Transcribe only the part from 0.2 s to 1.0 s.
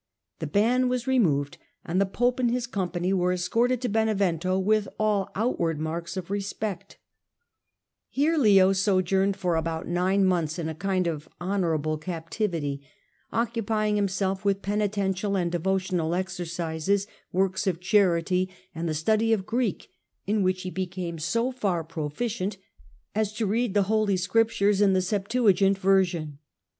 The ban